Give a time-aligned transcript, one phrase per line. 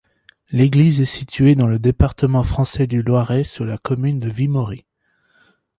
[0.49, 4.87] L'église est située dans le département français du Loiret, sur la commune de Vimory.